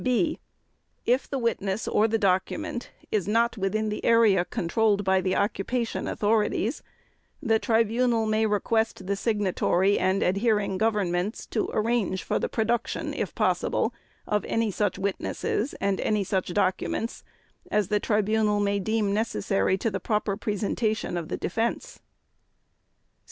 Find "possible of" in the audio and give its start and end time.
13.35-14.43